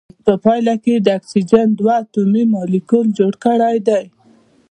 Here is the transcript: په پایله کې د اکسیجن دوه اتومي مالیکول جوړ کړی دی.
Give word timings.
په 0.25 0.33
پایله 0.43 0.73
کې 0.83 0.95
د 0.99 1.07
اکسیجن 1.17 1.67
دوه 1.79 1.93
اتومي 2.03 2.43
مالیکول 2.53 3.07
جوړ 3.19 3.33
کړی 3.43 3.77
دی. 3.87 4.03